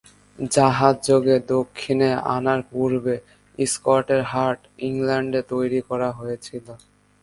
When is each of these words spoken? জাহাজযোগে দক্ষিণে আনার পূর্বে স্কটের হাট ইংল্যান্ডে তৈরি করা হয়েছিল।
জাহাজযোগে 0.39 1.35
দক্ষিণে 1.53 2.09
আনার 2.35 2.59
পূর্বে 2.71 3.15
স্কটের 3.65 4.21
হাট 4.31 4.59
ইংল্যান্ডে 4.87 5.41
তৈরি 5.51 5.79
করা 5.89 6.09
হয়েছিল। 6.19 6.65